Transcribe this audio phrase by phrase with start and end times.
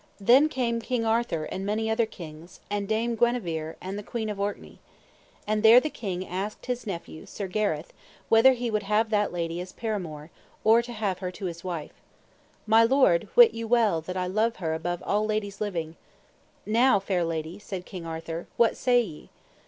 [0.19, 4.39] Then came King Arthur and many other kings, and Dame Guenever, and the Queen of
[4.39, 4.79] Orkney.
[5.45, 7.93] And there the king asked his nephew, Sir Gareth,
[8.27, 10.31] whether he would have that lady as paramour,
[10.63, 11.93] or to have her to his wife.
[12.65, 15.97] My lord, wit you well that I love her above all ladies living.
[16.65, 19.29] Now, fair lady, said King Arthur, what say ye?